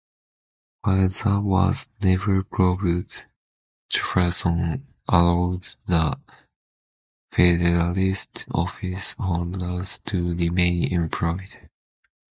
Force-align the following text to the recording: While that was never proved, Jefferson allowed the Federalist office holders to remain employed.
While 0.81 1.09
that 1.09 1.41
was 1.43 1.87
never 2.01 2.41
proved, 2.43 3.23
Jefferson 3.87 4.87
allowed 5.07 5.67
the 5.85 6.19
Federalist 7.31 8.45
office 8.49 9.11
holders 9.11 9.99
to 10.07 10.33
remain 10.33 10.91
employed. 10.91 11.69